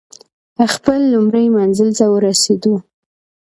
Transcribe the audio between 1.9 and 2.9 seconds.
ته ورسېدو.